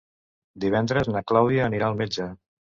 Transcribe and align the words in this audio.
Divendres 0.63 1.11
na 1.17 1.23
Clàudia 1.33 1.67
anirà 1.69 1.91
al 1.91 2.01
metge. 2.01 2.29